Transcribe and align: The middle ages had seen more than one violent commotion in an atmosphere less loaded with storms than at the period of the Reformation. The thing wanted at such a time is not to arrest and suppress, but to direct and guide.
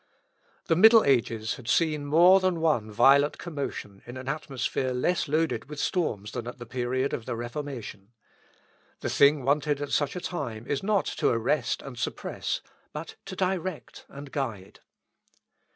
The 0.65 0.75
middle 0.75 1.03
ages 1.03 1.57
had 1.57 1.67
seen 1.67 2.07
more 2.07 2.39
than 2.39 2.59
one 2.59 2.89
violent 2.91 3.37
commotion 3.37 4.01
in 4.07 4.17
an 4.17 4.27
atmosphere 4.27 4.93
less 4.93 5.27
loaded 5.27 5.69
with 5.69 5.79
storms 5.79 6.31
than 6.31 6.47
at 6.47 6.57
the 6.57 6.65
period 6.65 7.13
of 7.13 7.27
the 7.27 7.35
Reformation. 7.35 8.11
The 9.01 9.11
thing 9.11 9.43
wanted 9.43 9.79
at 9.79 9.91
such 9.91 10.15
a 10.15 10.19
time 10.19 10.65
is 10.65 10.81
not 10.81 11.05
to 11.05 11.27
arrest 11.29 11.83
and 11.83 11.99
suppress, 11.99 12.61
but 12.93 13.13
to 13.25 13.35
direct 13.35 14.07
and 14.09 14.31
guide. 14.31 14.79